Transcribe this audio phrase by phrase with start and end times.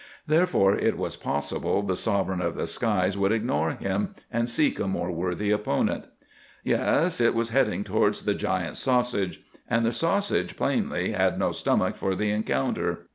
[0.25, 4.87] Therefore it was possible the sovereign of the skies would ignore him and seek a
[4.87, 6.05] more worthy opponent.
[6.63, 9.43] Yes, it was heading towards the giant sausage.
[9.69, 13.09] And the sausage, plainly, had no stomach for the encounter.